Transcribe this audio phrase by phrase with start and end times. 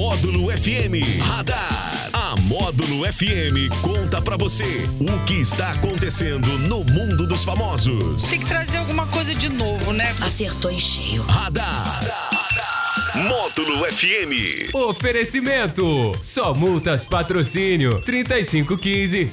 [0.00, 2.08] Módulo FM Radar.
[2.14, 8.22] A Módulo FM conta pra você o que está acontecendo no mundo dos famosos.
[8.22, 10.16] Tem que trazer alguma coisa de novo, né?
[10.22, 11.22] Acertou em cheio.
[11.24, 12.29] Radar.
[13.14, 14.70] Módulo FM.
[14.72, 16.12] Oferecimento.
[16.22, 19.32] Só multas patrocínio 3515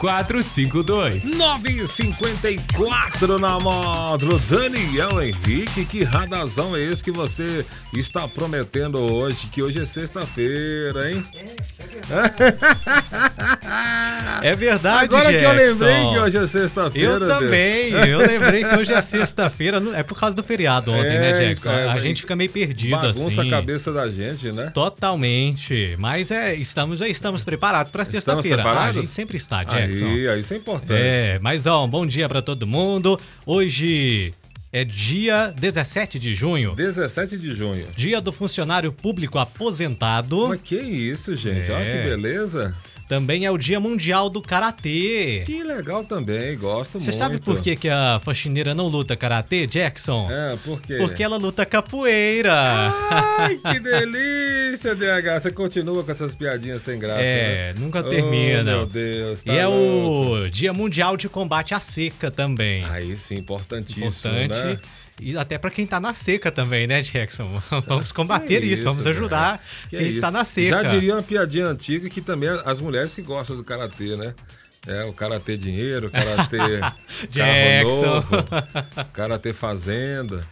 [0.00, 1.36] 0452.
[1.36, 4.40] 954 na módulo.
[4.40, 7.64] Daniel Henrique, que radazão é esse que você
[7.94, 9.46] está prometendo hoje?
[9.46, 11.24] Que hoje é sexta-feira, hein?
[11.36, 11.54] É
[14.56, 15.84] verdade, Agora que eu Jackson.
[15.84, 17.10] lembrei que hoje é sexta-feira.
[17.12, 17.30] Eu Deus.
[17.30, 21.32] também, eu lembrei que hoje é sexta-feira, é por causa do feriado ontem, É, né,
[21.32, 21.70] Jackson?
[21.70, 23.48] é, a gente fica meio perdido Bagunça assim.
[23.48, 24.70] a cabeça da gente, né?
[24.72, 25.96] Totalmente.
[25.98, 28.62] Mas é, estamos, já estamos preparados para sexta-feira.
[28.62, 30.06] Ah, a gente sempre está, Jackson.
[30.06, 30.92] Aí, aí isso é importante.
[30.94, 33.18] É, mas ó, um bom dia para todo mundo.
[33.46, 34.32] Hoje
[34.72, 37.86] é dia 17 de junho, 17 de junho.
[37.94, 40.48] dia do funcionário público aposentado.
[40.48, 41.70] Mas que isso, gente?
[41.70, 42.02] Olha É.
[42.04, 42.74] que beleza.
[43.12, 45.42] Também é o dia mundial do karatê.
[45.44, 47.14] Que legal também, gosto Você muito.
[47.18, 50.28] sabe por que, que a faxineira não luta karatê, Jackson?
[50.30, 50.96] É, por quê?
[50.96, 52.54] Porque ela luta capoeira.
[52.56, 55.42] Ai, que delícia, DH.
[55.42, 57.80] Você continua com essas piadinhas sem graça, É, né?
[57.80, 58.62] nunca Oh, termina.
[58.62, 59.42] meu Deus.
[59.42, 60.44] tá e é louco.
[60.46, 62.82] o Dia Mundial de Combate à Seca também.
[62.84, 64.48] Aí sim, importantíssimo, Importante.
[64.54, 64.78] né?
[65.24, 67.44] E até pra quem tá na seca também, né, Jackson?
[67.86, 70.16] Vamos combater Que isso, vamos isso, ajudar Que quem isso.
[70.18, 70.82] está na seca.
[70.82, 74.34] Já diria uma piadinha antiga que também as mulheres que gostam do karatê, né?
[74.84, 76.96] É, o karatê dinheiro, o karatê carro
[77.30, 78.04] Jackson.
[78.06, 78.26] novo,
[79.12, 80.44] karatê fazenda.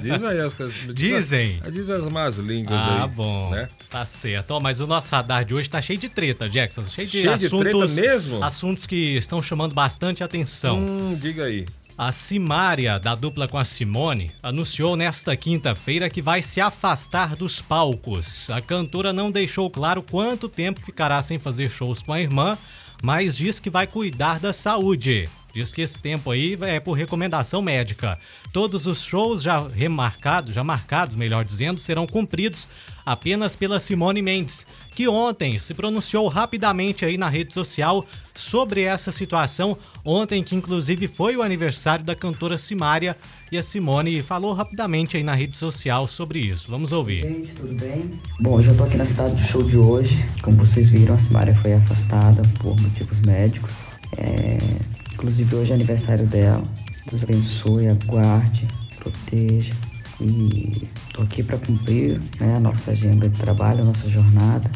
[0.00, 0.74] Diz aí as coisas.
[0.94, 1.60] diz Dizem.
[1.62, 2.98] as- Diz as más línguas aí.
[3.02, 3.50] Ah, bom.
[3.50, 3.68] Né?
[3.90, 4.52] Tá certo.
[4.52, 6.82] Ó, mas o nosso radar de hoje tá cheio de treta, Jackson.
[6.86, 7.94] Cheio de Cheio de assuntos.
[7.94, 8.42] treta mesmo?
[8.42, 10.78] Assuntos que estão chamando bastante atenção.
[10.78, 11.66] Hum, diga aí.
[11.98, 17.60] A Simária, da dupla com a Simone, anunciou nesta quinta-feira que vai se afastar dos
[17.60, 18.48] palcos.
[18.50, 22.56] A cantora não deixou claro quanto tempo ficará sem fazer shows com a irmã,
[23.02, 25.28] mas diz que vai cuidar da saúde.
[25.58, 28.16] Diz que esse tempo aí é por recomendação médica.
[28.52, 32.68] Todos os shows já remarcados, já marcados, melhor dizendo, serão cumpridos
[33.04, 39.10] apenas pela Simone Mendes, que ontem se pronunciou rapidamente aí na rede social sobre essa
[39.10, 39.76] situação.
[40.04, 43.16] Ontem, que inclusive foi o aniversário da cantora Simária,
[43.50, 46.70] e a Simone falou rapidamente aí na rede social sobre isso.
[46.70, 47.22] Vamos ouvir.
[47.22, 48.20] Gente, tudo bem?
[48.38, 50.24] Bom, eu tô aqui na cidade do show de hoje.
[50.40, 53.72] Como vocês viram, a Simária foi afastada por motivos médicos.
[54.16, 54.58] É,
[55.18, 56.62] Inclusive, hoje é aniversário dela.
[57.10, 58.68] Deus abençoe, aguarde,
[58.98, 59.74] proteja.
[60.20, 64.70] E tô aqui para cumprir né, a nossa agenda de trabalho, a nossa jornada.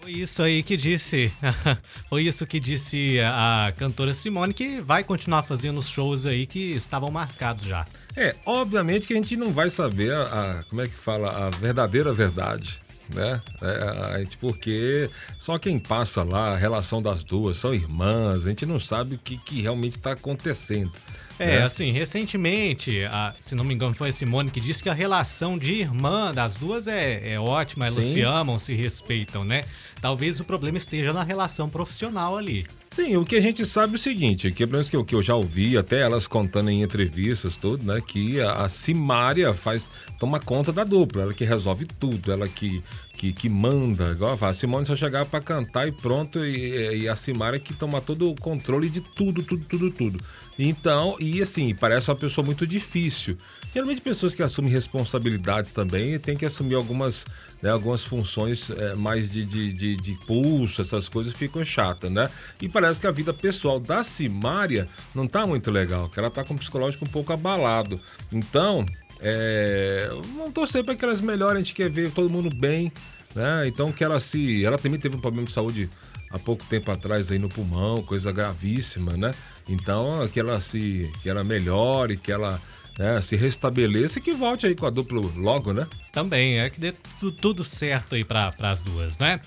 [0.00, 1.32] Foi isso aí que disse.
[2.10, 6.70] Foi isso que disse a cantora Simone, que vai continuar fazendo os shows aí que
[6.72, 7.86] estavam marcados já.
[8.16, 11.50] É, obviamente que a gente não vai saber a, a- como é que fala, a
[11.50, 12.78] verdadeira verdade,
[13.14, 13.40] né?
[13.60, 15.08] É, a gente, porque
[15.38, 19.18] só quem passa lá, a relação das duas, são irmãs, a gente não sabe o
[19.18, 20.92] que, que realmente está acontecendo.
[21.38, 21.62] É, né?
[21.64, 25.58] assim, recentemente, a- se não me engano, foi a Simone que disse que a relação
[25.58, 28.14] de irmã das duas é, é ótima, elas Sim.
[28.14, 29.62] se amam, se respeitam, né?
[30.00, 32.66] Talvez o problema esteja na relação profissional ali.
[32.92, 35.22] Sim, o que a gente sabe é o seguinte, que pelo menos que que eu
[35.22, 38.02] já ouvi, até elas contando em entrevistas, tudo, né?
[38.06, 39.88] Que a, a Simária faz,
[40.20, 42.84] toma conta da dupla, ela que resolve tudo, ela que,
[43.22, 47.14] que, que manda, igual a Simone só chegar pra cantar e pronto, e, e a
[47.14, 50.24] Simária que toma todo o controle de tudo, tudo, tudo, tudo.
[50.58, 53.38] Então, e assim, parece uma pessoa muito difícil.
[53.72, 57.24] Geralmente pessoas que assumem responsabilidades também têm que assumir algumas,
[57.62, 62.28] né, algumas funções é, mais de, de, de, de pulso, essas coisas ficam chatas, né?
[62.60, 66.42] E parece que a vida pessoal da Simária não tá muito legal, que ela tá
[66.42, 68.00] com o psicológico um pouco abalado.
[68.32, 68.84] Então,
[69.22, 72.92] é, vamos torcer para que elas melhorem, a gente quer ver todo mundo bem,
[73.34, 73.66] né?
[73.66, 74.64] Então que ela se.
[74.64, 75.88] Ela também teve um problema de saúde
[76.30, 79.30] há pouco tempo atrás aí no pulmão, coisa gravíssima, né?
[79.68, 81.10] Então que ela se.
[81.22, 82.60] que ela melhore, que ela
[82.98, 85.86] né, se restabeleça e que volte aí com a dupla logo, né?
[86.12, 89.40] Também, é que dê tu- tudo certo aí para as duas, né?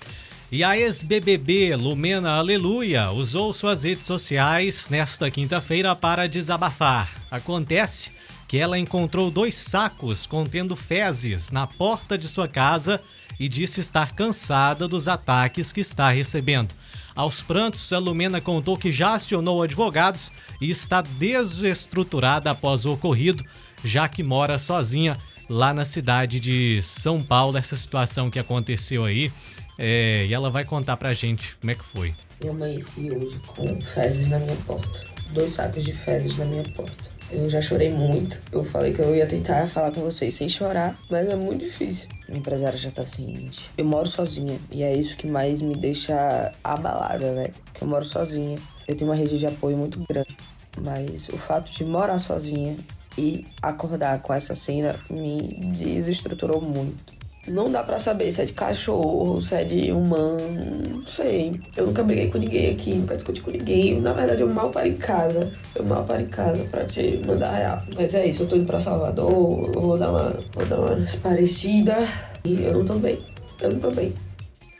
[0.50, 7.10] E a ex-BBB Lumena Aleluia usou suas redes sociais nesta quinta-feira para desabafar.
[7.28, 8.12] Acontece
[8.48, 13.00] que ela encontrou dois sacos contendo fezes na porta de sua casa
[13.38, 16.74] e disse estar cansada dos ataques que está recebendo.
[17.14, 23.42] Aos prantos, a Lumena contou que já acionou advogados e está desestruturada após o ocorrido,
[23.84, 25.16] já que mora sozinha
[25.48, 29.32] lá na cidade de São Paulo, essa situação que aconteceu aí.
[29.78, 32.14] É, e ela vai contar pra gente como é que foi.
[32.42, 35.04] Eu amanheci hoje com fezes na minha porta.
[35.32, 37.15] Dois sacos de fezes na minha porta.
[37.30, 38.40] Eu já chorei muito.
[38.52, 42.08] Eu falei que eu ia tentar falar com vocês sem chorar, mas é muito difícil.
[42.28, 43.70] A empresária já tá ciente.
[43.76, 47.50] Eu moro sozinha e é isso que mais me deixa abalada, né?
[47.74, 48.56] Que eu moro sozinha.
[48.86, 50.36] Eu tenho uma rede de apoio muito grande.
[50.80, 52.76] Mas o fato de morar sozinha
[53.18, 57.15] e acordar com essa cena me desestruturou muito.
[57.48, 61.60] Não dá pra saber se é de cachorro, se é de humano, não sei.
[61.76, 64.00] Eu nunca briguei com ninguém aqui, nunca discuti com ninguém.
[64.00, 65.52] Na verdade, eu mal paro em casa.
[65.74, 67.82] Eu mal paro em casa pra te mandar real.
[67.94, 71.06] Mas é isso, eu tô indo pra Salvador, eu vou dar uma, vou dar uma
[71.22, 71.96] parecida.
[72.44, 73.24] E eu não tô bem.
[73.60, 74.12] Eu não tô bem.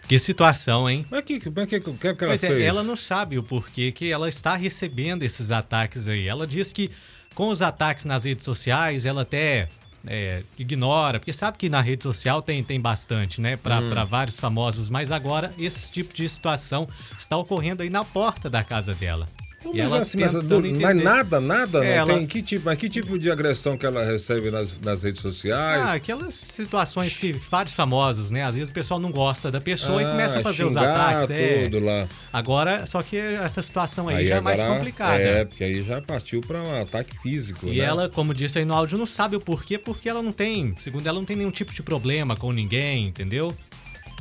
[0.08, 1.04] Que situação, hein?
[1.10, 2.64] Mas que, mas que, que, que ela Pois é, fez?
[2.64, 6.28] ela não sabe o porquê que ela está recebendo esses ataques aí.
[6.28, 6.90] Ela diz que
[7.34, 9.68] com os ataques nas redes sociais, ela até
[10.06, 13.56] é, ignora, porque sabe que na rede social tem, tem bastante, né?
[13.56, 14.06] Pra Hum.
[14.06, 16.86] vários famosos, mas agora esse tipo de situação
[17.18, 19.28] está ocorrendo aí na porta da casa dela.
[19.64, 22.78] E Mas, ela assim, mas, mas nada, nada, É, não ela- tem que tipo, mas
[22.78, 25.82] que tipo de agressão que ela recebe nas, nas redes sociais?
[25.82, 28.44] Ah, aquelas situações que vários famosos, né?
[28.44, 31.30] Às vezes o pessoal não gosta da pessoa e Ah, começa a fazer os ataques.
[31.30, 31.64] É.
[31.64, 32.06] tudo lá.
[32.32, 35.20] Agora, só que essa situação aí, já é mais agora- complicada.
[35.22, 37.84] É, porque aí já partiu para um ataque físico, E né?
[37.84, 41.06] ela, como disse aí no áudio, não sabe o porquê, porque ela não tem, segundo
[41.08, 43.52] ela, não tem nenhum tipo de problema com ninguém, entendeu?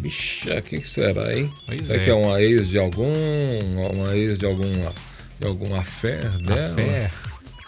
[0.01, 1.51] Vixe, o que, que será, hein?
[1.67, 2.03] Pois será é.
[2.03, 3.13] que é uma ex de algum,
[3.93, 4.91] uma ex de alguma,
[5.39, 6.75] de alguma fé dela?
[6.75, 7.11] Fé.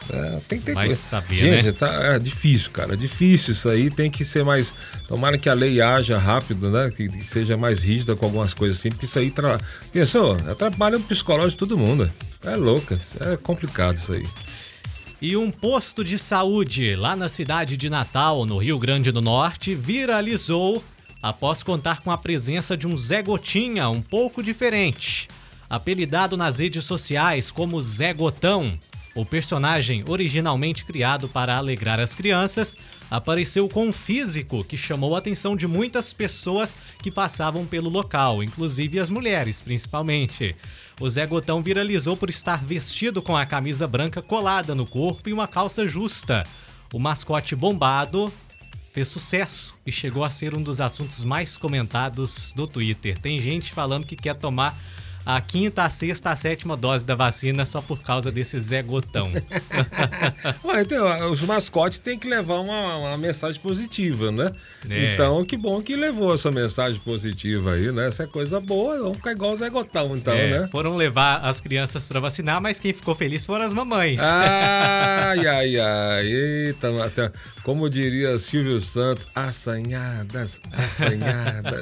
[0.09, 0.95] É, tem que ter coisa.
[0.95, 1.71] saber, Gente, né?
[1.73, 2.93] tá, é difícil, cara.
[2.93, 3.89] É difícil isso aí.
[3.89, 4.73] Tem que ser mais.
[5.07, 6.89] Tomara que a lei haja rápido, né?
[6.95, 9.29] Que, que seja mais rígida com algumas coisas assim, porque isso aí.
[9.29, 9.59] Tra...
[9.91, 10.37] Pensou?
[10.49, 12.09] Atrapalha o psicológico de todo mundo.
[12.43, 12.97] É louca.
[13.19, 14.25] É complicado isso aí.
[15.21, 19.73] E um posto de saúde lá na cidade de Natal, no Rio Grande do Norte,
[19.73, 20.83] viralizou
[21.21, 25.27] após contar com a presença de um Zé Gotinha um pouco diferente.
[25.69, 28.77] Apelidado nas redes sociais como Zé Gotão,
[29.13, 32.77] o personagem originalmente criado para alegrar as crianças
[33.09, 38.43] apareceu com um físico que chamou a atenção de muitas pessoas que passavam pelo local,
[38.43, 40.55] inclusive as mulheres, principalmente.
[41.01, 45.33] O Zé Gotão viralizou por estar vestido com a camisa branca colada no corpo e
[45.33, 46.43] uma calça justa.
[46.93, 48.31] O mascote bombado
[48.93, 53.17] fez sucesso e chegou a ser um dos assuntos mais comentados do Twitter.
[53.17, 54.77] Tem gente falando que quer tomar
[55.27, 59.29] a quinta, a sexta, a sétima dose da vacina só por causa desse Zé Gotão.
[60.63, 64.50] Ué, então, os mascotes têm que levar uma, uma mensagem positiva, né?
[64.89, 65.13] É.
[65.13, 68.07] Então, que bom que levou essa mensagem positiva aí, né?
[68.07, 68.97] Essa é coisa boa.
[69.00, 70.68] Vamos ficar igual o Zé Gotão, então, É, né?
[70.69, 74.21] Foram levar as crianças para vacinar, mas quem ficou feliz foram as mamães.
[74.21, 76.25] Ai, ai, ai.
[76.25, 77.30] Eita, até,
[77.63, 81.81] como diria Silvio Santos, assanhadas, assanhadas.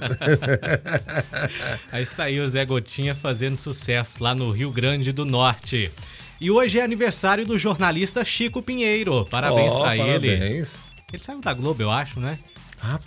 [1.91, 5.91] Aí aí o Zé Gotinha fazendo sucesso lá no Rio Grande do Norte.
[6.39, 9.25] E hoje é aniversário do jornalista Chico Pinheiro.
[9.25, 10.29] Parabéns Ó, pra ele.
[10.29, 10.75] parabéns.
[11.13, 12.37] Ele saiu da Globo, eu acho, né?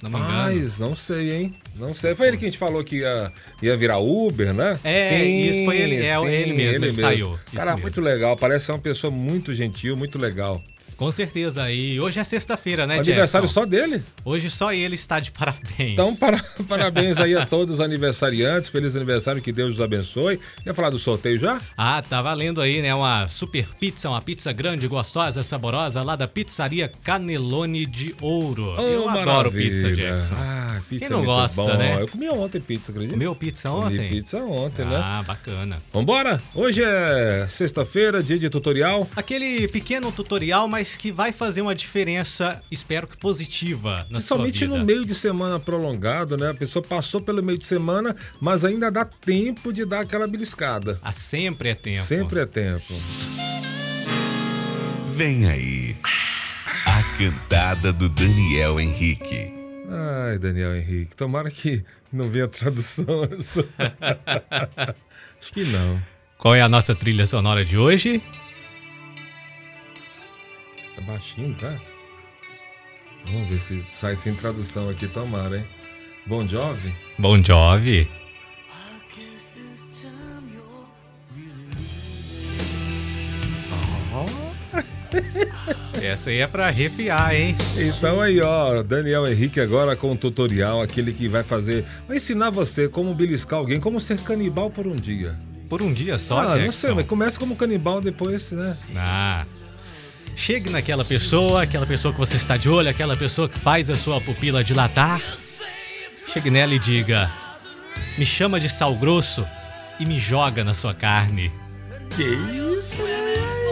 [0.03, 0.33] não me engano.
[0.33, 1.55] Rapaz, não sei, hein?
[1.77, 2.15] Não sei.
[2.15, 3.33] Foi ele que a gente falou que ia,
[3.63, 4.79] ia virar Uber, né?
[4.83, 7.83] É, isso foi ele, é ele mesmo, ele saiu, isso Cara, mesmo.
[7.83, 8.37] muito legal.
[8.37, 10.63] Parece ser uma pessoa muito gentil, muito legal.
[10.99, 11.71] Com certeza.
[11.73, 13.61] E hoje é sexta-feira, né, O aniversário Jackson?
[13.61, 14.03] só dele.
[14.25, 15.93] Hoje só ele está de parabéns.
[15.93, 18.69] Então, para- parabéns aí a todos os aniversariantes.
[18.69, 20.41] Feliz aniversário, que Deus os abençoe.
[20.67, 21.61] Ia falar do sorteio já?
[21.77, 22.93] Ah, tá valendo aí, né?
[22.95, 28.75] Uma super pizza, uma pizza grande, gostosa, saborosa, lá da Pizzaria Canelone de Ouro.
[28.77, 29.71] Oh, Eu adoro maravilha.
[29.71, 30.35] pizza, Jackson.
[30.37, 31.77] Ah, pizza Quem não é muito gosta, bom.
[31.77, 32.03] né?
[32.03, 33.15] Eu comi ontem pizza, acredita?
[33.15, 34.09] Comeu pizza Comi ontem?
[34.09, 34.97] pizza ontem, né?
[34.97, 35.83] Ah, bacana.
[35.93, 36.41] Vambora?
[36.55, 39.09] Hoje é sexta-feira, dia de tutorial.
[39.17, 44.67] Aquele pequeno tutorial, mas que vai fazer uma diferença, espero que positiva na vida.
[44.79, 46.51] no meio de semana prolongado, né?
[46.51, 50.99] A pessoa passou pelo meio de semana, mas ainda dá tempo de dar aquela beliscada.
[51.03, 52.03] Ah, sempre é tempo.
[52.03, 52.95] Sempre é tempo.
[55.15, 55.97] Vem aí.
[56.87, 59.58] A cantada do Daniel Henrique.
[59.91, 63.07] Ai, Daniel Henrique, tomara que não venha tradução.
[65.41, 66.01] Acho que não.
[66.37, 68.23] Qual é a nossa trilha sonora de hoje?
[70.95, 71.75] Tá baixinho, tá?
[73.29, 75.65] Vamos ver se sai sem tradução aqui, tomara, hein?
[76.27, 76.93] Bom Jovi?
[77.19, 78.07] Bon Jovi.
[86.03, 87.57] Essa aí é pra arrepiar, hein?
[87.77, 92.51] Então aí, ó, Daniel Henrique agora com o tutorial, aquele que vai fazer, vai ensinar
[92.51, 95.37] você como beliscar alguém, como ser canibal por um dia.
[95.69, 96.65] Por um dia só, ah, Jackson?
[96.65, 98.77] não sei, mas começa como canibal, depois, né?
[98.97, 99.45] Ah.
[100.35, 103.97] Chegue naquela pessoa, aquela pessoa que você está de olho, aquela pessoa que faz a
[103.97, 105.21] sua pupila dilatar.
[106.33, 107.31] Chegue nela e diga:
[108.17, 109.45] Me chama de sal grosso
[109.99, 111.51] e me joga na sua carne.
[112.15, 113.03] Que isso?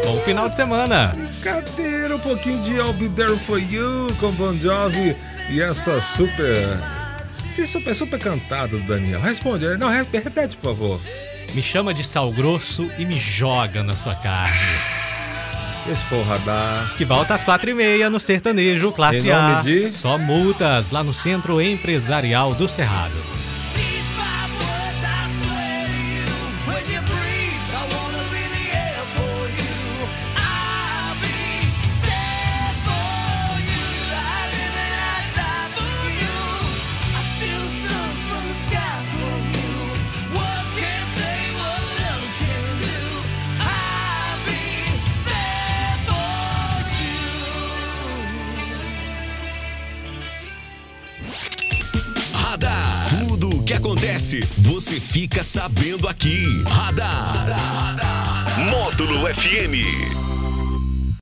[0.06, 1.08] Bom final de semana!
[1.16, 5.16] Brincadeira, um pouquinho de I'll Be There For You com Bon Jovi.
[5.50, 6.56] E essa super.
[7.48, 9.20] Esse super, super cantado do Daniel.
[9.20, 11.00] Responde, não, repete, por favor.
[11.54, 14.56] Me chama de sal grosso e me joga na sua carne.
[15.90, 16.94] Esse radar.
[16.96, 19.54] Que volta às quatro e meia no Sertanejo Classe A.
[19.62, 23.35] de- Só multas lá no Centro Empresarial do Cerrado.
[54.26, 56.44] Acontece, você fica sabendo aqui.
[56.66, 57.46] Radar.
[58.70, 60.35] Módulo FM.